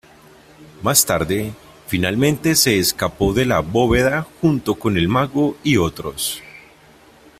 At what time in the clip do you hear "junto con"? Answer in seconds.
4.41-4.97